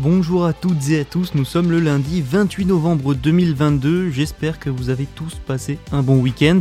Bonjour 0.00 0.44
à 0.44 0.52
toutes 0.52 0.88
et 0.88 0.98
à 0.98 1.04
tous, 1.04 1.36
nous 1.36 1.44
sommes 1.44 1.70
le 1.70 1.78
lundi 1.78 2.20
28 2.20 2.66
novembre 2.66 3.14
2022, 3.14 4.10
j'espère 4.10 4.58
que 4.58 4.68
vous 4.68 4.90
avez 4.90 5.06
tous 5.06 5.36
passé 5.46 5.78
un 5.92 6.02
bon 6.02 6.18
week-end. 6.18 6.58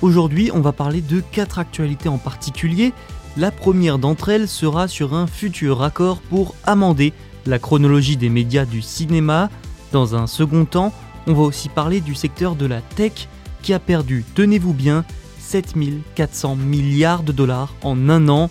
Aujourd'hui 0.00 0.50
on 0.54 0.60
va 0.60 0.72
parler 0.72 1.02
de 1.02 1.20
quatre 1.20 1.58
actualités 1.58 2.08
en 2.08 2.16
particulier. 2.16 2.94
La 3.36 3.50
première 3.50 3.98
d'entre 3.98 4.30
elles 4.30 4.48
sera 4.48 4.88
sur 4.88 5.12
un 5.12 5.26
futur 5.26 5.82
accord 5.82 6.22
pour 6.22 6.54
amender 6.64 7.12
la 7.44 7.58
chronologie 7.58 8.16
des 8.16 8.30
médias 8.30 8.64
du 8.64 8.80
cinéma. 8.80 9.50
Dans 9.92 10.16
un 10.16 10.26
second 10.26 10.64
temps, 10.64 10.94
on 11.26 11.34
va 11.34 11.42
aussi 11.42 11.68
parler 11.68 12.00
du 12.00 12.14
secteur 12.14 12.54
de 12.56 12.64
la 12.64 12.80
tech 12.80 13.28
qui 13.60 13.74
a 13.74 13.78
perdu, 13.78 14.24
tenez-vous 14.34 14.72
bien, 14.72 15.04
7400 15.38 16.56
milliards 16.56 17.24
de 17.24 17.32
dollars 17.32 17.74
en 17.82 18.08
un 18.08 18.26
an. 18.30 18.48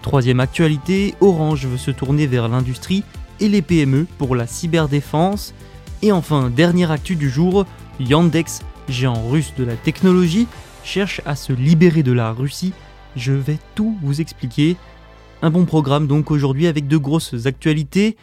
Troisième 0.00 0.40
actualité, 0.40 1.14
Orange 1.20 1.66
veut 1.66 1.76
se 1.76 1.90
tourner 1.90 2.26
vers 2.26 2.48
l'industrie 2.48 3.04
et 3.40 3.48
les 3.48 3.62
PME 3.62 4.06
pour 4.18 4.36
la 4.36 4.46
cyberdéfense. 4.46 5.54
Et 6.02 6.12
enfin, 6.12 6.50
dernière 6.50 6.90
actu 6.90 7.16
du 7.16 7.30
jour, 7.30 7.66
Yandex, 8.00 8.60
géant 8.88 9.28
russe 9.28 9.52
de 9.56 9.64
la 9.64 9.76
technologie, 9.76 10.46
cherche 10.84 11.20
à 11.24 11.34
se 11.36 11.52
libérer 11.52 12.02
de 12.02 12.12
la 12.12 12.32
Russie. 12.32 12.72
Je 13.16 13.32
vais 13.32 13.58
tout 13.74 13.96
vous 14.02 14.20
expliquer. 14.20 14.76
Un 15.42 15.50
bon 15.50 15.64
programme 15.64 16.06
donc 16.06 16.30
aujourd'hui 16.30 16.66
avec 16.66 16.88
de 16.88 16.96
grosses 16.96 17.46
actualités. 17.46 18.16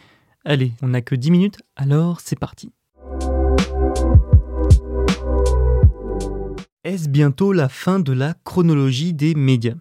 Allez, 0.44 0.72
on 0.82 0.88
n'a 0.88 1.00
que 1.00 1.14
10 1.14 1.30
minutes, 1.30 1.58
alors 1.76 2.20
c'est 2.20 2.38
parti. 2.38 2.70
Est-ce 6.84 7.08
bientôt 7.08 7.52
la 7.52 7.70
fin 7.70 7.98
de 7.98 8.12
la 8.12 8.34
chronologie 8.44 9.14
des 9.14 9.34
médias? 9.34 9.74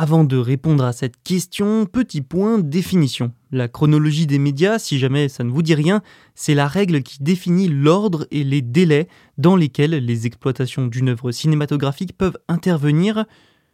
Avant 0.00 0.22
de 0.22 0.36
répondre 0.36 0.84
à 0.84 0.92
cette 0.92 1.20
question, 1.24 1.84
petit 1.84 2.20
point 2.20 2.60
définition. 2.60 3.32
La 3.50 3.66
chronologie 3.66 4.28
des 4.28 4.38
médias, 4.38 4.78
si 4.78 4.96
jamais 4.96 5.28
ça 5.28 5.42
ne 5.42 5.50
vous 5.50 5.60
dit 5.60 5.74
rien, 5.74 6.02
c'est 6.36 6.54
la 6.54 6.68
règle 6.68 7.02
qui 7.02 7.20
définit 7.20 7.66
l'ordre 7.66 8.24
et 8.30 8.44
les 8.44 8.62
délais 8.62 9.08
dans 9.38 9.56
lesquels 9.56 9.90
les 9.90 10.26
exploitations 10.28 10.86
d'une 10.86 11.08
œuvre 11.08 11.32
cinématographique 11.32 12.16
peuvent 12.16 12.38
intervenir. 12.46 13.24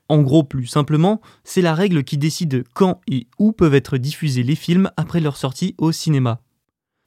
En 0.09 0.23
gros, 0.23 0.45
plus 0.45 0.67
simplement, 0.67 1.21
c'est 1.45 1.61
la 1.61 1.75
règle 1.75 2.05
qui 2.05 2.17
décide 2.17 2.65
quand 2.73 3.03
et 3.06 3.27
où 3.39 3.53
peuvent 3.53 3.75
être 3.75 3.99
diffusés 3.99 4.45
les 4.45 4.56
films 4.56 4.91
après 4.97 5.21
leur 5.21 5.37
sortie 5.37 5.75
au 5.77 5.93
cinéma 5.93 6.41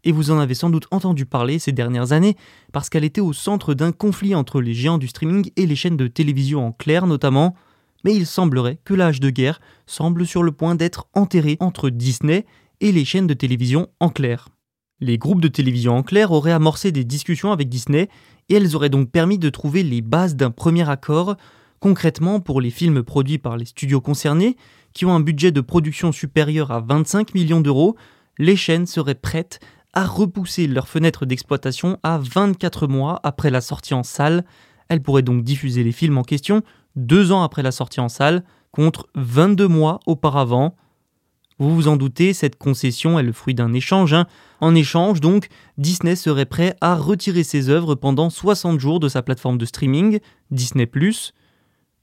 et 0.03 0.11
vous 0.11 0.31
en 0.31 0.39
avez 0.39 0.53
sans 0.53 0.69
doute 0.69 0.87
entendu 0.91 1.25
parler 1.25 1.59
ces 1.59 1.73
dernières 1.73 2.13
années 2.13 2.37
parce 2.71 2.89
qu'elle 2.89 3.03
était 3.03 3.19
au 3.19 3.33
centre 3.33 3.73
d'un 3.73 3.91
conflit 3.91 4.35
entre 4.35 4.61
les 4.61 4.73
géants 4.73 4.97
du 4.97 5.07
streaming 5.07 5.51
et 5.57 5.65
les 5.65 5.75
chaînes 5.75 5.97
de 5.97 6.07
télévision 6.07 6.65
en 6.65 6.71
clair 6.71 7.07
notamment, 7.07 7.55
mais 8.03 8.15
il 8.15 8.25
semblerait 8.25 8.79
que 8.83 8.93
l'âge 8.93 9.19
de 9.19 9.29
guerre 9.29 9.59
semble 9.85 10.25
sur 10.25 10.43
le 10.43 10.51
point 10.51 10.75
d'être 10.75 11.07
enterré 11.13 11.57
entre 11.59 11.89
Disney 11.89 12.45
et 12.81 12.91
les 12.91 13.05
chaînes 13.05 13.27
de 13.27 13.33
télévision 13.33 13.87
en 13.99 14.09
clair. 14.09 14.49
Les 14.99 15.17
groupes 15.17 15.41
de 15.41 15.47
télévision 15.47 15.95
en 15.95 16.03
clair 16.03 16.31
auraient 16.31 16.51
amorcé 16.51 16.91
des 16.91 17.03
discussions 17.03 17.51
avec 17.51 17.69
Disney 17.69 18.09
et 18.49 18.55
elles 18.55 18.75
auraient 18.75 18.89
donc 18.89 19.11
permis 19.11 19.37
de 19.37 19.49
trouver 19.49 19.83
les 19.83 20.01
bases 20.01 20.35
d'un 20.35 20.51
premier 20.51 20.89
accord, 20.89 21.35
concrètement 21.79 22.39
pour 22.39 22.61
les 22.61 22.71
films 22.71 23.03
produits 23.03 23.37
par 23.37 23.57
les 23.57 23.65
studios 23.65 24.01
concernés, 24.01 24.57
qui 24.93 25.05
ont 25.05 25.13
un 25.13 25.19
budget 25.19 25.51
de 25.51 25.61
production 25.61 26.11
supérieur 26.11 26.71
à 26.71 26.79
25 26.79 27.35
millions 27.35 27.61
d'euros, 27.61 27.95
les 28.39 28.55
chaînes 28.55 28.87
seraient 28.87 29.15
prêtes 29.15 29.59
à 29.93 30.05
repousser 30.05 30.67
leur 30.67 30.87
fenêtre 30.87 31.25
d'exploitation 31.25 31.99
à 32.03 32.17
24 32.17 32.87
mois 32.87 33.19
après 33.23 33.49
la 33.49 33.61
sortie 33.61 33.93
en 33.93 34.03
salle. 34.03 34.45
Elle 34.89 35.01
pourrait 35.01 35.21
donc 35.21 35.43
diffuser 35.43 35.83
les 35.83 35.91
films 35.91 36.17
en 36.17 36.23
question 36.23 36.63
deux 36.97 37.31
ans 37.31 37.43
après 37.43 37.63
la 37.63 37.71
sortie 37.71 38.01
en 38.01 38.09
salle, 38.09 38.43
contre 38.71 39.07
22 39.15 39.67
mois 39.67 40.01
auparavant. 40.05 40.75
Vous 41.59 41.73
vous 41.73 41.87
en 41.87 41.95
doutez, 41.95 42.33
cette 42.33 42.57
concession 42.57 43.17
est 43.17 43.23
le 43.23 43.31
fruit 43.31 43.55
d'un 43.55 43.73
échange. 43.73 44.13
Hein. 44.13 44.27
En 44.59 44.75
échange, 44.75 45.21
donc, 45.21 45.47
Disney 45.77 46.15
serait 46.15 46.45
prêt 46.45 46.75
à 46.81 46.95
retirer 46.95 47.43
ses 47.43 47.69
œuvres 47.69 47.95
pendant 47.95 48.29
60 48.29 48.79
jours 48.79 48.99
de 48.99 49.07
sa 49.07 49.21
plateforme 49.21 49.57
de 49.57 49.65
streaming, 49.65 50.19
Disney⁇ 50.51 50.85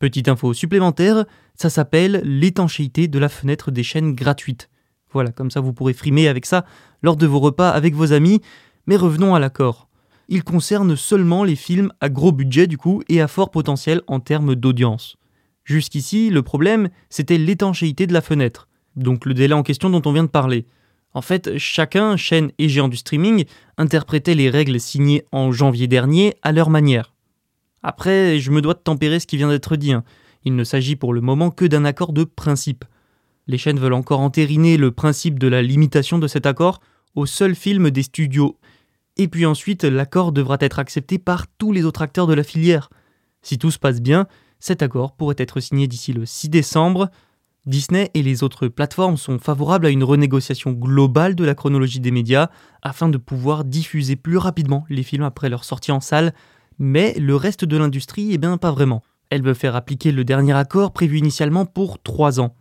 Petite 0.01 0.29
info 0.29 0.53
supplémentaire, 0.55 1.25
ça 1.55 1.71
s'appelle 1.71 2.21
l'étanchéité 2.25 3.07
de 3.07 3.19
la 3.19 3.29
fenêtre 3.29 3.71
des 3.71 3.85
chaînes 3.85 4.15
gratuites. 4.15 4.69
Voilà, 5.13 5.31
comme 5.31 5.51
ça 5.51 5.61
vous 5.61 5.73
pourrez 5.73 5.93
frimer 5.93 6.27
avec 6.27 6.47
ça 6.47 6.65
lors 7.03 7.17
de 7.17 7.27
vos 7.27 7.39
repas 7.39 7.71
avec 7.71 7.95
vos 7.95 8.13
amis. 8.13 8.41
Mais 8.87 8.97
revenons 8.97 9.35
à 9.35 9.39
l'accord. 9.39 9.89
Il 10.29 10.45
concerne 10.45 10.97
seulement 10.97 11.45
les 11.45 11.57
films 11.57 11.93
à 12.01 12.09
gros 12.09 12.33
budget 12.33 12.67
du 12.67 12.79
coup 12.79 13.03
et 13.09 13.21
à 13.21 13.29
fort 13.29 13.51
potentiel 13.51 14.01
en 14.07 14.21
termes 14.21 14.55
d'audience. 14.55 15.17
Jusqu'ici, 15.65 16.31
le 16.31 16.43
problème, 16.43 16.89
c'était 17.09 17.39
l'étanchéité 17.39 18.07
de 18.07 18.13
la 18.13 18.21
fenêtre, 18.21 18.69
donc 18.97 19.25
le 19.25 19.35
délai 19.35 19.55
en 19.55 19.63
question 19.63 19.91
dont 19.91 20.03
on 20.05 20.13
vient 20.13 20.25
de 20.25 20.29
parler. 20.29 20.67
En 21.15 21.23
fait, 21.23 21.59
chacun, 21.59 22.17
chaîne 22.17 22.51
et 22.59 22.69
géant 22.69 22.89
du 22.89 22.97
streaming, 22.97 23.45
interprétait 23.79 24.35
les 24.35 24.51
règles 24.51 24.81
signées 24.81 25.25
en 25.31 25.53
janvier 25.53 25.87
dernier 25.87 26.35
à 26.43 26.53
leur 26.53 26.71
manière. 26.71 27.15
Après, 27.83 28.41
je 28.41 28.51
me 28.51 28.61
dois 28.61 28.75
de 28.75 28.81
tempérer 28.81 29.21
ce 29.21 29.27
qui 29.27 29.37
vient 29.37 29.49
d'être 29.49 29.77
dit. 29.77 29.93
Hein. 29.93 30.05
Il 30.45 30.57
ne 30.57 30.65
s'agit 30.65 30.97
pour 30.97 31.13
le 31.15 31.21
moment 31.21 31.51
que 31.51 31.65
d'un 31.65 31.85
accord 31.85 32.13
de 32.13 32.25
principe. 32.25 32.85
Les 33.47 33.59
chaînes 33.59 33.79
veulent 33.79 33.93
encore 33.93 34.21
entériner 34.21 34.77
le 34.77 34.91
principe 34.91 35.39
de 35.39 35.49
la 35.49 35.63
limitation 35.63 36.19
de 36.19 36.27
cet 36.27 36.47
accord 36.47 36.81
aux 37.15 37.27
seuls 37.27 37.55
films 37.55 37.91
des 37.91 38.03
studios. 38.03 38.59
Et 39.17 39.29
puis 39.29 39.47
ensuite, 39.47 39.85
l'accord 39.85 40.33
devra 40.33 40.57
être 40.61 40.79
accepté 40.79 41.19
par 41.19 41.47
tous 41.47 41.73
les 41.73 41.85
autres 41.85 42.03
acteurs 42.03 42.27
de 42.27 42.35
la 42.35 42.43
filière. 42.43 42.91
Si 43.43 43.59
tout 43.59 43.71
se 43.71 43.79
passe 43.79 44.01
bien, 44.01 44.27
cet 44.59 44.83
accord 44.83 45.15
pourrait 45.15 45.37
être 45.39 45.61
signé 45.61 45.87
d'ici 45.87 46.13
le 46.13 46.27
6 46.27 46.49
décembre. 46.49 47.11
Disney 47.67 48.11
et 48.15 48.23
les 48.23 48.43
autres 48.43 48.69
plateformes 48.69 49.17
sont 49.17 49.39
favorables 49.39 49.87
à 49.87 49.91
une 49.91 50.05
renégociation 50.05 50.73
globale 50.73 51.35
de 51.35 51.45
la 51.45 51.55
chronologie 51.55 52.01
des 52.01 52.11
médias 52.11 52.49
afin 52.83 53.09
de 53.09 53.17
pouvoir 53.17 53.65
diffuser 53.65 54.17
plus 54.17 54.37
rapidement 54.37 54.85
les 54.91 55.03
films 55.03 55.23
après 55.25 55.49
leur 55.49 55.65
sortie 55.65 55.93
en 55.93 56.01
salle, 56.01 56.35
mais 56.79 57.15
le 57.19 57.37
reste 57.37 57.65
de 57.65 57.77
l'industrie, 57.77 58.31
eh 58.33 58.39
bien 58.39 58.59
pas 58.59 58.73
vraiment. 58.73 59.03
Elle 59.31 59.43
veut 59.43 59.55
faire 59.55 59.77
appliquer 59.77 60.13
le 60.13 60.25
dernier 60.25 60.53
accord 60.53 60.93
prévu 60.93 61.19
initialement 61.19 61.65
pour 61.65 62.03
3 62.03 62.41
ans. 62.41 62.55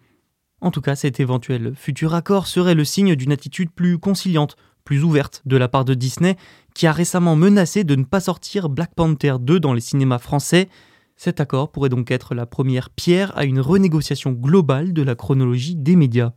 En 0.62 0.72
tout 0.72 0.82
cas, 0.82 0.96
cet 0.96 1.20
éventuel 1.20 1.74
futur 1.76 2.14
accord 2.14 2.48
serait 2.48 2.76
le 2.76 2.86
signe 2.86 3.16
d'une 3.16 3.34
attitude 3.34 3.72
plus 3.72 4.00
conciliante, 4.00 4.56
plus 4.84 5.04
ouverte 5.04 5.42
de 5.46 5.58
la 5.58 5.68
part 5.68 5.86
de 5.86 5.94
Disney, 5.94 6.36
qui 6.74 6.88
a 6.88 6.92
récemment 6.92 7.36
menacé 7.36 7.84
de 7.84 7.96
ne 7.96 8.04
pas 8.04 8.20
sortir 8.20 8.70
Black 8.70 8.94
Panther 8.96 9.36
2 9.40 9.60
dans 9.60 9.74
les 9.74 9.82
cinémas 9.82 10.20
français. 10.20 10.70
Cet 11.16 11.40
accord 11.40 11.72
pourrait 11.72 11.90
donc 11.90 12.12
être 12.12 12.36
la 12.36 12.46
première 12.46 12.90
pierre 12.90 13.32
à 13.38 13.46
une 13.46 13.60
renégociation 13.60 14.32
globale 14.32 14.94
de 14.94 15.02
la 15.02 15.16
chronologie 15.16 15.76
des 15.76 15.96
médias. 15.96 16.34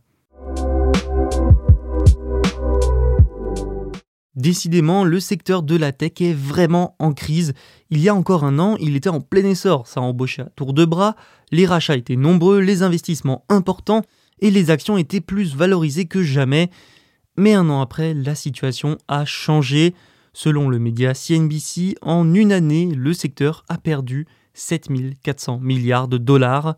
Décidément, 4.37 5.03
le 5.03 5.19
secteur 5.19 5.63
de 5.63 5.75
la 5.75 5.91
tech 5.91 6.21
est 6.21 6.33
vraiment 6.33 6.95
en 6.99 7.11
crise. 7.11 7.53
Il 7.89 7.99
y 7.99 8.07
a 8.07 8.13
encore 8.13 8.43
un 8.43 8.59
an, 8.59 8.75
il 8.79 8.95
était 8.95 9.09
en 9.09 9.19
plein 9.19 9.43
essor, 9.43 9.87
ça 9.87 9.99
embauchait 9.99 10.43
à 10.43 10.49
tour 10.55 10.73
de 10.73 10.85
bras, 10.85 11.15
les 11.51 11.65
rachats 11.65 11.97
étaient 11.97 12.15
nombreux, 12.15 12.59
les 12.59 12.83
investissements 12.83 13.45
importants, 13.49 14.03
et 14.39 14.51
les 14.51 14.69
actions 14.69 14.95
étaient 14.95 15.21
plus 15.21 15.55
valorisées 15.55 16.05
que 16.05 16.21
jamais. 16.21 16.69
Mais 17.37 17.53
un 17.53 17.69
an 17.69 17.81
après, 17.81 18.13
la 18.13 18.35
situation 18.35 18.97
a 19.07 19.25
changé. 19.25 19.93
Selon 20.33 20.69
le 20.69 20.79
média 20.79 21.13
CNBC, 21.13 21.95
en 22.01 22.33
une 22.33 22.51
année, 22.51 22.91
le 22.93 23.13
secteur 23.13 23.63
a 23.69 23.77
perdu 23.77 24.27
7400 24.53 25.59
milliards 25.59 26.07
de 26.07 26.17
dollars. 26.17 26.75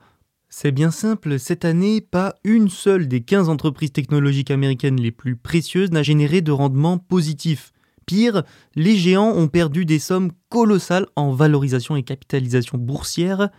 C'est 0.50 0.71
bien 0.71 0.91
simple, 0.91 1.39
cette 1.39 1.63
année, 1.63 2.01
pas 2.01 2.35
une 2.44 2.69
seule 2.69 3.07
des 3.07 3.21
15 3.21 3.50
entreprises 3.50 3.91
technologiques 3.91 4.51
américaines 4.51 5.00
les 5.00 5.11
plus 5.11 5.35
précieuses 5.35 5.91
n'a 5.91 6.03
généré 6.03 6.41
de 6.41 6.51
rendement 6.51 6.97
positif. 6.97 7.71
Pire, 8.05 8.44
les 8.75 8.95
géants 8.95 9.31
ont 9.31 9.47
perdu 9.47 9.85
des 9.85 10.00
sommes 10.00 10.31
colossales 10.50 11.05
en 11.15 11.31
valorisation 11.31 11.95
et 11.95 12.03
capitalisation 12.03 12.77
boursière. 12.77 13.50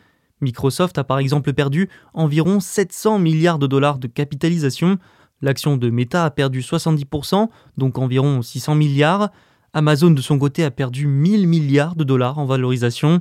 Microsoft 0.41 0.99
a 0.99 1.05
par 1.05 1.19
exemple 1.19 1.53
perdu 1.53 1.88
environ 2.12 2.58
700 2.58 3.19
milliards 3.20 3.58
de 3.58 3.67
dollars 3.67 3.99
de 3.99 4.08
capitalisation. 4.08 4.99
L'action 5.43 5.77
de 5.77 5.91
Meta 5.91 6.25
a 6.25 6.31
perdu 6.31 6.61
70%, 6.61 7.49
donc 7.77 7.99
environ 7.99 8.43
600 8.43 8.75
milliards. 8.75 9.31
Amazon 9.73 10.11
de 10.11 10.21
son 10.21 10.39
côté 10.39 10.65
a 10.65 10.71
perdu 10.71 11.07
1000 11.07 11.47
milliards 11.47 11.97
de 11.97 12.05
dollars 12.05 12.39
en 12.39 12.45
valorisation. 12.45 13.21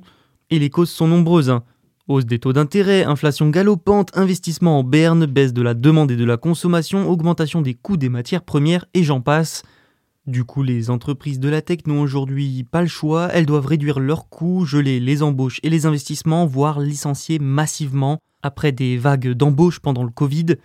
Et 0.50 0.60
les 0.60 0.70
causes 0.70 0.90
sont 0.90 1.08
nombreuses. 1.08 1.50
Hein. 1.50 1.64
Hausse 2.08 2.26
des 2.26 2.40
taux 2.40 2.54
d'intérêt, 2.54 3.04
inflation 3.04 3.50
galopante, 3.50 4.10
investissement 4.18 4.80
en 4.80 4.84
berne, 4.84 5.28
baisse 5.28 5.54
de 5.54 5.62
la 5.62 5.76
demande 5.76 6.10
et 6.10 6.16
de 6.16 6.26
la 6.26 6.38
consommation, 6.38 7.08
augmentation 7.08 7.62
des 7.62 7.76
coûts 7.76 7.98
des 7.98 8.10
matières 8.10 8.42
premières 8.42 8.86
et 8.96 9.04
j'en 9.04 9.22
passe. 9.22 9.62
Du 10.26 10.44
coup, 10.44 10.64
les 10.64 10.90
entreprises 10.90 11.40
de 11.40 11.50
la 11.50 11.62
tech 11.62 11.80
n'ont 11.86 12.02
aujourd'hui 12.02 12.64
pas 12.64 12.82
le 12.82 12.88
choix, 12.88 13.30
elles 13.32 13.46
doivent 13.46 13.66
réduire 13.66 14.00
leurs 14.00 14.28
coûts, 14.28 14.66
geler 14.66 15.00
les 15.00 15.24
embauches 15.24 15.60
et 15.64 15.70
les 15.70 15.86
investissements, 15.86 16.46
voire 16.46 16.80
licencier 16.80 17.40
massivement 17.40 18.20
après 18.42 18.72
des 18.72 18.98
vagues 18.98 19.30
d'embauches 19.34 19.80
pendant 19.80 20.04
le 20.04 20.10
Covid. 20.10 20.58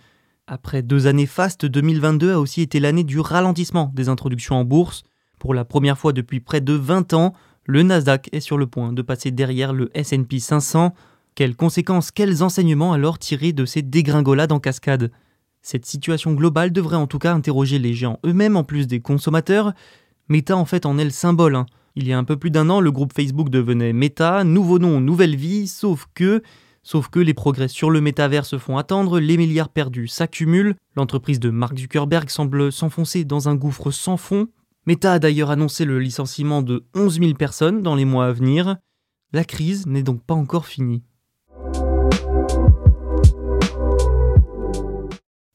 Après 0.47 0.83
deux 0.83 1.07
années 1.07 1.25
fastes, 1.25 1.65
2022 1.65 2.33
a 2.33 2.39
aussi 2.39 2.61
été 2.61 2.79
l'année 2.79 3.03
du 3.03 3.19
ralentissement 3.19 3.91
des 3.95 4.09
introductions 4.09 4.55
en 4.55 4.63
bourse. 4.63 5.01
Pour 5.39 5.55
la 5.55 5.65
première 5.65 5.97
fois 5.97 6.13
depuis 6.13 6.39
près 6.39 6.61
de 6.61 6.73
20 6.73 7.13
ans, 7.13 7.33
le 7.65 7.81
Nasdaq 7.81 8.29
est 8.31 8.41
sur 8.41 8.59
le 8.59 8.67
point 8.67 8.93
de 8.93 9.01
passer 9.01 9.31
derrière 9.31 9.73
le 9.73 9.89
SP 9.97 10.37
500. 10.37 10.93
Quelles 11.33 11.55
conséquences, 11.55 12.11
quels 12.11 12.43
enseignements 12.43 12.93
alors 12.93 13.17
tirer 13.17 13.53
de 13.53 13.65
ces 13.65 13.81
dégringolades 13.81 14.51
en 14.51 14.59
cascade? 14.59 15.11
Cette 15.63 15.87
situation 15.87 16.33
globale 16.33 16.71
devrait 16.71 16.95
en 16.95 17.07
tout 17.07 17.17
cas 17.17 17.33
interroger 17.33 17.79
les 17.79 17.95
géants 17.95 18.19
eux-mêmes 18.23 18.55
en 18.55 18.63
plus 18.63 18.85
des 18.85 18.99
consommateurs. 18.99 19.73
Meta 20.29 20.55
en 20.55 20.65
fait 20.65 20.85
en 20.85 20.99
est 20.99 21.05
le 21.05 21.09
symbole. 21.09 21.55
Hein. 21.55 21.65
Il 21.95 22.07
y 22.07 22.13
a 22.13 22.19
un 22.19 22.23
peu 22.23 22.37
plus 22.37 22.51
d'un 22.51 22.69
an, 22.69 22.81
le 22.81 22.91
groupe 22.91 23.13
Facebook 23.13 23.49
devenait 23.49 23.93
Meta, 23.93 24.43
nouveau 24.43 24.77
nom, 24.77 25.01
nouvelle 25.01 25.35
vie, 25.35 25.67
sauf 25.67 26.05
que 26.13 26.43
Sauf 26.87 27.09
que 27.09 27.19
les 27.19 27.33
progrès 27.33 27.67
sur 27.67 27.89
le 27.89 27.99
métavers 27.99 28.45
se 28.45 28.59
font 28.59 28.77
attendre, 28.77 29.19
les 29.19 29.37
milliards 29.37 29.69
perdus 29.69 30.07
s'accumulent, 30.07 30.75
l'entreprise 30.95 31.39
de 31.39 31.49
Mark 31.49 31.75
Zuckerberg 31.75 32.29
semble 32.29 32.71
s'enfoncer 32.71 33.25
dans 33.25 33.49
un 33.49 33.55
gouffre 33.55 33.89
sans 33.89 34.17
fond. 34.17 34.49
Meta 34.85 35.13
a 35.13 35.17
d'ailleurs 35.17 35.49
annoncé 35.49 35.83
le 35.83 35.97
licenciement 35.97 36.61
de 36.61 36.85
11 36.93 37.17
000 37.19 37.33
personnes 37.33 37.81
dans 37.81 37.95
les 37.95 38.05
mois 38.05 38.27
à 38.27 38.31
venir. 38.31 38.77
La 39.33 39.43
crise 39.43 39.87
n'est 39.87 40.03
donc 40.03 40.21
pas 40.21 40.35
encore 40.35 40.67
finie. 40.67 41.01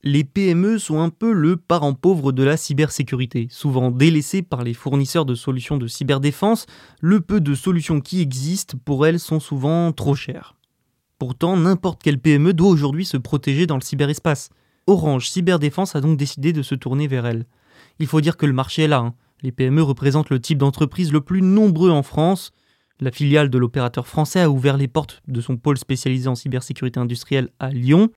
Les 0.02 0.24
PME 0.24 0.78
sont 0.78 0.98
un 0.98 1.10
peu 1.10 1.30
le 1.30 1.56
parent 1.56 1.94
pauvre 1.94 2.32
de 2.32 2.42
la 2.42 2.56
cybersécurité. 2.56 3.46
Souvent 3.52 3.92
délaissées 3.92 4.42
par 4.42 4.64
les 4.64 4.74
fournisseurs 4.74 5.26
de 5.26 5.36
solutions 5.36 5.76
de 5.76 5.86
cyberdéfense, 5.86 6.66
le 7.00 7.20
peu 7.20 7.40
de 7.40 7.54
solutions 7.54 8.00
qui 8.00 8.20
existent 8.20 8.76
pour 8.84 9.06
elles 9.06 9.20
sont 9.20 9.38
souvent 9.38 9.92
trop 9.92 10.16
chères. 10.16 10.56
Pourtant, 11.20 11.54
n'importe 11.54 12.02
quelle 12.02 12.18
PME 12.18 12.54
doit 12.54 12.70
aujourd'hui 12.70 13.04
se 13.04 13.18
protéger 13.18 13.66
dans 13.66 13.74
le 13.74 13.82
cyberespace. 13.82 14.48
Orange 14.86 15.28
Cyberdéfense 15.28 15.94
a 15.94 16.00
donc 16.00 16.16
décidé 16.16 16.54
de 16.54 16.62
se 16.62 16.74
tourner 16.74 17.08
vers 17.08 17.26
elle. 17.26 17.44
Il 17.98 18.06
faut 18.06 18.22
dire 18.22 18.38
que 18.38 18.46
le 18.46 18.54
marché 18.54 18.84
est 18.84 18.88
là. 18.88 19.00
Hein. 19.00 19.14
Les 19.42 19.52
PME 19.52 19.82
représentent 19.82 20.30
le 20.30 20.40
type 20.40 20.56
d'entreprise 20.56 21.12
le 21.12 21.20
plus 21.20 21.42
nombreux 21.42 21.90
en 21.90 22.02
France. 22.02 22.52
La 23.00 23.10
filiale 23.10 23.50
de 23.50 23.58
l'opérateur 23.58 24.06
français 24.06 24.40
a 24.40 24.48
ouvert 24.48 24.78
les 24.78 24.88
portes 24.88 25.20
de 25.28 25.42
son 25.42 25.58
pôle 25.58 25.76
spécialisé 25.76 26.26
en 26.26 26.34
cybersécurité 26.34 26.98
industrielle 26.98 27.50
à 27.58 27.68
Lyon. 27.68 28.08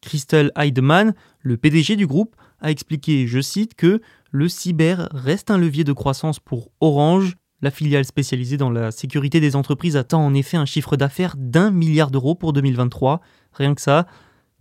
Christel 0.00 0.50
Heidemann, 0.56 1.12
le 1.40 1.58
PDG 1.58 1.96
du 1.96 2.06
groupe, 2.06 2.36
a 2.62 2.70
expliqué, 2.70 3.26
je 3.26 3.42
cite, 3.42 3.74
que 3.74 4.00
le 4.30 4.48
cyber 4.48 5.10
reste 5.12 5.50
un 5.50 5.58
levier 5.58 5.84
de 5.84 5.92
croissance 5.92 6.40
pour 6.40 6.70
Orange. 6.80 7.36
La 7.62 7.70
filiale 7.70 8.06
spécialisée 8.06 8.56
dans 8.56 8.70
la 8.70 8.90
sécurité 8.90 9.38
des 9.38 9.54
entreprises 9.54 9.96
attend 9.96 10.24
en 10.24 10.32
effet 10.32 10.56
un 10.56 10.64
chiffre 10.64 10.96
d'affaires 10.96 11.34
d'un 11.36 11.70
milliard 11.70 12.10
d'euros 12.10 12.34
pour 12.34 12.54
2023, 12.54 13.20
rien 13.52 13.74
que 13.74 13.82
ça. 13.82 14.06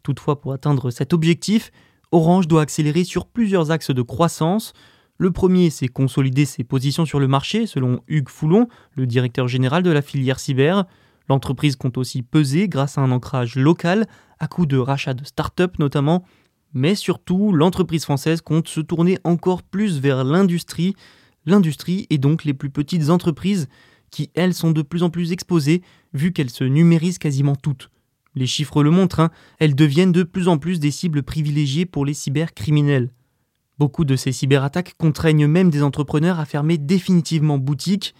Toutefois, 0.04 0.42
pour 0.42 0.52
atteindre 0.52 0.92
cet 0.92 1.14
objectif, 1.14 1.72
Orange 2.12 2.48
doit 2.48 2.62
accélérer 2.62 3.06
sur 3.06 3.26
plusieurs 3.26 3.72
axes 3.72 3.92
de 3.92 4.02
croissance. 4.02 4.74
Le 5.18 5.32
premier, 5.32 5.70
c'est 5.70 5.88
consolider 5.88 6.44
ses 6.44 6.66
positions 6.66 7.06
sur 7.06 7.20
le 7.22 7.28
marché, 7.28 7.68
selon 7.68 8.02
Hugues 8.08 8.30
Foulon, 8.30 8.68
le 8.96 9.06
directeur 9.06 9.48
général 9.48 9.82
de 9.82 9.92
la 9.92 10.02
filière 10.02 10.40
cyber. 10.40 10.86
L'entreprise 11.30 11.78
compte 11.78 11.98
aussi 11.98 12.22
peser 12.22 12.68
grâce 12.68 12.98
à 12.98 13.02
un 13.02 13.12
ancrage 13.12 13.56
local, 13.56 14.08
à 14.40 14.48
coup 14.48 14.66
de 14.66 14.78
rachat 14.78 15.14
de 15.14 15.24
start-up 15.24 15.80
notamment, 15.80 16.26
mais 16.74 16.96
surtout 16.96 17.54
l'entreprise 17.54 18.04
française 18.04 18.42
compte 18.42 18.68
se 18.68 18.82
tourner 18.82 19.20
encore 19.24 19.64
plus 19.64 20.00
vers 20.00 20.24
l'industrie, 20.24 20.96
l'industrie 21.50 22.08
et 22.10 22.18
donc 22.18 22.46
les 22.46 22.54
plus 22.54 22.70
petites 22.70 23.10
entreprises 23.10 23.68
qui, 24.12 24.32
elles, 24.34 24.54
sont 24.54 24.72
de 24.72 24.82
plus 24.82 25.04
en 25.04 25.10
plus 25.10 25.32
exposées 25.32 25.82
vu 26.14 26.32
qu'elles 26.32 26.50
se 26.50 26.64
numérisent 26.64 27.20
quasiment 27.20 27.56
toutes. 27.56 27.90
Les 28.36 28.48
chiffres 28.48 28.84
le 28.84 28.92
montrent, 28.92 29.20
hein, 29.20 29.32
elles 29.60 29.76
deviennent 29.76 30.12
de 30.12 30.24
plus 30.24 30.48
en 30.48 30.58
plus 30.58 30.80
des 30.80 30.92
cibles 30.92 31.24
privilégiées 31.24 31.86
pour 31.86 32.06
les 32.06 32.14
cybercriminels. 32.14 33.12
Beaucoup 33.78 34.06
de 34.06 34.16
ces 34.16 34.32
cyberattaques 34.32 34.96
contraignent 34.98 35.48
même 35.48 35.70
des 35.70 35.84
entrepreneurs 35.84 36.40
à 36.40 36.46
fermer 36.46 36.78
définitivement 36.78 37.58
boutique, 37.58 38.14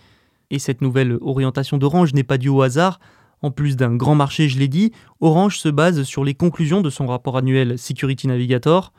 et 0.52 0.60
cette 0.60 0.82
nouvelle 0.82 1.18
orientation 1.22 1.78
d'Orange 1.78 2.14
n'est 2.14 2.24
pas 2.24 2.38
due 2.38 2.50
au 2.50 2.62
hasard. 2.62 3.00
En 3.42 3.52
plus 3.52 3.76
d'un 3.76 3.96
grand 3.96 4.16
marché, 4.16 4.50
je 4.50 4.58
l'ai 4.58 4.68
dit, 4.68 4.92
Orange 5.22 5.60
se 5.60 5.70
base 5.70 6.04
sur 6.04 6.24
les 6.24 6.34
conclusions 6.34 6.82
de 6.82 6.90
son 6.90 7.08
rapport 7.08 7.38
annuel 7.38 7.78
Security 7.78 8.28
Navigator. 8.28 8.94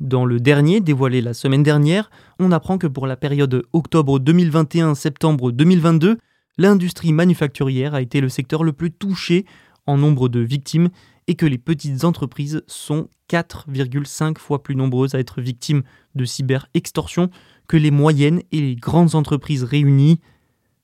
Dans 0.00 0.24
le 0.24 0.38
dernier, 0.38 0.80
dévoilé 0.80 1.20
la 1.20 1.34
semaine 1.34 1.64
dernière, 1.64 2.10
on 2.38 2.52
apprend 2.52 2.78
que 2.78 2.86
pour 2.86 3.08
la 3.08 3.16
période 3.16 3.64
octobre 3.72 4.20
2021-septembre 4.20 5.50
2022, 5.50 6.18
l'industrie 6.56 7.12
manufacturière 7.12 7.94
a 7.94 8.00
été 8.00 8.20
le 8.20 8.28
secteur 8.28 8.62
le 8.62 8.72
plus 8.72 8.92
touché 8.92 9.44
en 9.86 9.96
nombre 9.96 10.28
de 10.28 10.38
victimes 10.38 10.90
et 11.26 11.34
que 11.34 11.46
les 11.46 11.58
petites 11.58 12.04
entreprises 12.04 12.62
sont 12.68 13.08
4,5 13.28 14.38
fois 14.38 14.62
plus 14.62 14.76
nombreuses 14.76 15.16
à 15.16 15.18
être 15.18 15.40
victimes 15.40 15.82
de 16.14 16.24
cyber-extorsion 16.24 17.30
que 17.66 17.76
les 17.76 17.90
moyennes 17.90 18.42
et 18.52 18.60
les 18.60 18.76
grandes 18.76 19.16
entreprises 19.16 19.64
réunies. 19.64 20.20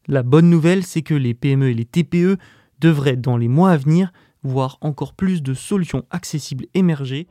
La 0.08 0.25
bonne 0.25 0.50
nouvelle, 0.50 0.82
c'est 0.82 1.02
que 1.02 1.14
les 1.14 1.34
PME 1.34 1.70
et 1.70 1.75
les 1.75 1.84
TPE 1.84 2.37
devraient, 2.81 3.17
dans 3.17 3.37
les 3.37 3.49
mois 3.49 3.70
à 3.70 3.76
venir, 3.76 4.12
voir 4.43 4.76
encore 4.81 5.14
plus 5.14 5.40
de 5.43 5.55
solutions 5.55 6.05
accessibles 6.10 6.67
émerger. 6.75 7.28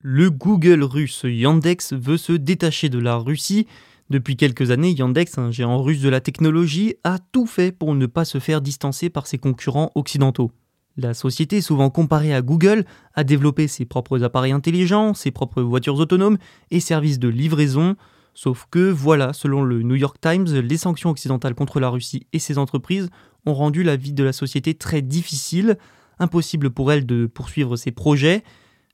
Le 0.00 0.30
Google 0.30 0.82
russe 0.82 1.22
Yandex 1.24 1.92
veut 1.92 2.16
se 2.16 2.32
détacher 2.32 2.88
de 2.88 2.98
la 2.98 3.16
Russie. 3.16 3.66
Depuis 4.10 4.36
quelques 4.36 4.70
années, 4.70 4.92
Yandex, 4.92 5.38
un 5.38 5.50
géant 5.50 5.82
russe 5.82 6.00
de 6.00 6.08
la 6.08 6.20
technologie, 6.20 6.94
a 7.02 7.18
tout 7.18 7.46
fait 7.46 7.72
pour 7.72 7.94
ne 7.94 8.06
pas 8.06 8.24
se 8.24 8.38
faire 8.38 8.60
distancer 8.60 9.10
par 9.10 9.26
ses 9.26 9.38
concurrents 9.38 9.90
occidentaux. 9.94 10.52
La 10.96 11.12
société, 11.12 11.60
souvent 11.60 11.90
comparée 11.90 12.34
à 12.34 12.42
Google, 12.42 12.84
a 13.14 13.24
développé 13.24 13.68
ses 13.68 13.84
propres 13.84 14.22
appareils 14.22 14.52
intelligents, 14.52 15.12
ses 15.12 15.30
propres 15.30 15.62
voitures 15.62 15.98
autonomes 15.98 16.38
et 16.70 16.80
services 16.80 17.18
de 17.18 17.28
livraison, 17.28 17.96
Sauf 18.36 18.66
que, 18.70 18.90
voilà, 18.90 19.32
selon 19.32 19.62
le 19.62 19.82
New 19.82 19.94
York 19.94 20.18
Times, 20.20 20.44
les 20.44 20.76
sanctions 20.76 21.08
occidentales 21.08 21.54
contre 21.54 21.80
la 21.80 21.88
Russie 21.88 22.26
et 22.34 22.38
ses 22.38 22.58
entreprises 22.58 23.08
ont 23.46 23.54
rendu 23.54 23.82
la 23.82 23.96
vie 23.96 24.12
de 24.12 24.22
la 24.22 24.34
société 24.34 24.74
très 24.74 25.00
difficile, 25.00 25.78
impossible 26.18 26.68
pour 26.68 26.92
elle 26.92 27.06
de 27.06 27.24
poursuivre 27.24 27.76
ses 27.76 27.92
projets. 27.92 28.44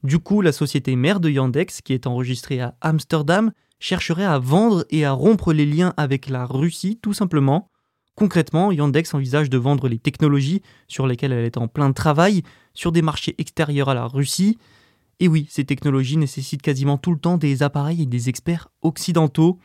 Du 0.02 0.18
coup, 0.18 0.40
la 0.40 0.52
société 0.52 0.96
mère 0.96 1.20
de 1.20 1.30
Yandex, 1.30 1.80
qui 1.80 1.92
est 1.92 2.08
enregistrée 2.08 2.60
à 2.60 2.74
Amsterdam, 2.80 3.52
chercherait 3.78 4.24
à 4.24 4.38
vendre 4.38 4.84
et 4.90 5.04
à 5.04 5.12
rompre 5.12 5.52
les 5.52 5.66
liens 5.66 5.94
avec 5.96 6.28
la 6.28 6.44
Russie, 6.44 6.98
tout 7.00 7.12
simplement. 7.12 7.70
Concrètement, 8.14 8.72
Yandex 8.72 9.14
envisage 9.14 9.48
de 9.48 9.58
vendre 9.58 9.88
les 9.88 9.98
technologies 9.98 10.60
sur 10.88 11.06
lesquelles 11.06 11.32
elle 11.32 11.44
est 11.44 11.56
en 11.56 11.68
plein 11.68 11.92
travail 11.92 12.42
sur 12.74 12.92
des 12.92 13.00
marchés 13.00 13.34
extérieurs 13.38 13.88
à 13.88 13.94
la 13.94 14.06
Russie. 14.06 14.58
Et 15.20 15.28
oui, 15.28 15.46
ces 15.48 15.64
technologies 15.64 16.16
nécessitent 16.16 16.62
quasiment 16.62 16.98
tout 16.98 17.12
le 17.12 17.18
temps 17.18 17.38
des 17.38 17.62
appareils 17.62 18.02
et 18.02 18.06
des 18.06 18.28
experts 18.28 18.68
occidentaux. 18.82 19.58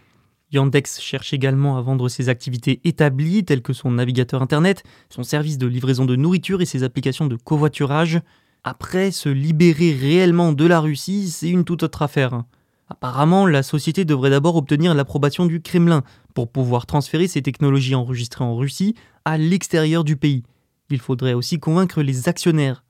Yandex 0.51 1.01
cherche 1.01 1.33
également 1.33 1.77
à 1.77 1.81
vendre 1.81 2.07
ses 2.09 2.29
activités 2.29 2.79
établies 2.85 3.43
telles 3.43 3.63
que 3.63 3.73
son 3.73 3.91
navigateur 3.91 4.41
Internet, 4.41 4.83
son 5.09 5.23
service 5.23 5.57
de 5.57 5.67
livraison 5.67 6.05
de 6.05 6.15
nourriture 6.15 6.61
et 6.61 6.65
ses 6.65 6.83
applications 6.83 7.25
de 7.25 7.35
covoiturage. 7.35 8.21
Après, 8.69 9.11
se 9.11 9.29
libérer 9.29 9.93
réellement 9.93 10.51
de 10.51 10.65
la 10.65 10.81
Russie, 10.81 11.29
c'est 11.29 11.47
une 11.47 11.63
toute 11.63 11.83
autre 11.83 12.01
affaire. 12.01 12.43
Apparemment, 12.89 13.45
la 13.45 13.63
société 13.63 14.03
devrait 14.03 14.29
d'abord 14.29 14.57
obtenir 14.57 14.93
l'approbation 14.93 15.45
du 15.45 15.61
Kremlin 15.61 16.03
pour 16.33 16.51
pouvoir 16.51 16.85
transférer 16.85 17.29
ses 17.29 17.41
technologies 17.41 17.95
enregistrées 17.95 18.43
en 18.43 18.57
Russie 18.57 18.93
à 19.23 19.37
l'extérieur 19.37 20.03
du 20.03 20.17
pays. 20.17 20.43
Il 20.89 20.99
faudrait 20.99 21.33
aussi 21.33 21.59
convaincre 21.59 22.01
les 22.01 22.27
actionnaires. 22.27 22.83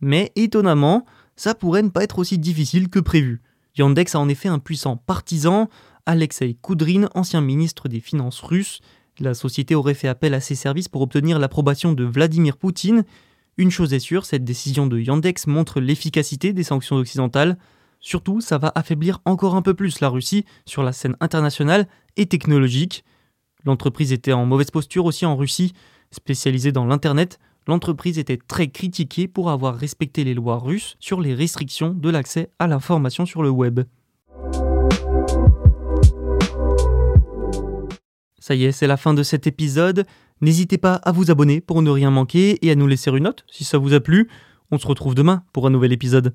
Mais 0.00 0.32
étonnamment, 0.34 1.04
ça 1.36 1.54
pourrait 1.54 1.82
ne 1.82 1.90
pas 1.90 2.04
être 2.04 2.20
aussi 2.20 2.38
difficile 2.38 2.88
que 2.88 2.98
prévu. 2.98 3.42
Yandex 3.76 4.14
a 4.14 4.20
en 4.20 4.30
effet 4.30 4.48
un 4.48 4.58
puissant 4.58 4.96
partisan, 4.96 5.68
Alexei 6.06 6.56
Koudrin, 6.62 7.10
ancien 7.14 7.42
ministre 7.42 7.90
des 7.90 8.00
Finances 8.00 8.40
russe. 8.40 8.80
La 9.18 9.34
société 9.34 9.74
aurait 9.74 9.92
fait 9.92 10.08
appel 10.08 10.32
à 10.32 10.40
ses 10.40 10.54
services 10.54 10.88
pour 10.88 11.02
obtenir 11.02 11.38
l'approbation 11.38 11.92
de 11.92 12.04
Vladimir 12.04 12.56
Poutine. 12.56 13.04
Une 13.58 13.72
chose 13.72 13.92
est 13.92 13.98
sûre, 13.98 14.24
cette 14.24 14.44
décision 14.44 14.86
de 14.86 15.00
Yandex 15.00 15.48
montre 15.48 15.80
l'efficacité 15.80 16.52
des 16.52 16.62
sanctions 16.62 16.94
occidentales. 16.94 17.58
Surtout, 17.98 18.40
ça 18.40 18.56
va 18.56 18.70
affaiblir 18.76 19.20
encore 19.24 19.56
un 19.56 19.62
peu 19.62 19.74
plus 19.74 19.98
la 19.98 20.08
Russie 20.08 20.44
sur 20.64 20.84
la 20.84 20.92
scène 20.92 21.16
internationale 21.18 21.88
et 22.16 22.26
technologique. 22.26 23.04
L'entreprise 23.64 24.12
était 24.12 24.32
en 24.32 24.46
mauvaise 24.46 24.70
posture 24.70 25.06
aussi 25.06 25.26
en 25.26 25.34
Russie. 25.34 25.72
Spécialisée 26.12 26.70
dans 26.70 26.84
l'Internet, 26.84 27.40
l'entreprise 27.66 28.20
était 28.20 28.38
très 28.38 28.68
critiquée 28.68 29.26
pour 29.26 29.50
avoir 29.50 29.74
respecté 29.74 30.22
les 30.22 30.34
lois 30.34 30.58
russes 30.58 30.94
sur 31.00 31.20
les 31.20 31.34
restrictions 31.34 31.90
de 31.94 32.10
l'accès 32.10 32.50
à 32.60 32.68
l'information 32.68 33.26
sur 33.26 33.42
le 33.42 33.50
web. 33.50 33.80
Ça 38.38 38.54
y 38.54 38.64
est, 38.64 38.72
c'est 38.72 38.86
la 38.86 38.96
fin 38.96 39.14
de 39.14 39.22
cet 39.22 39.46
épisode. 39.46 40.04
N'hésitez 40.40 40.78
pas 40.78 40.94
à 40.94 41.12
vous 41.12 41.30
abonner 41.30 41.60
pour 41.60 41.82
ne 41.82 41.90
rien 41.90 42.10
manquer 42.10 42.64
et 42.64 42.70
à 42.70 42.74
nous 42.74 42.86
laisser 42.86 43.10
une 43.10 43.24
note 43.24 43.44
si 43.50 43.64
ça 43.64 43.78
vous 43.78 43.94
a 43.94 44.00
plu. 44.00 44.28
On 44.70 44.78
se 44.78 44.86
retrouve 44.86 45.14
demain 45.14 45.42
pour 45.52 45.66
un 45.66 45.70
nouvel 45.70 45.92
épisode. 45.92 46.34